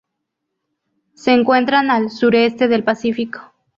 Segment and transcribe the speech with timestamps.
[1.13, 3.53] Se encuentran al sureste del Pacífico.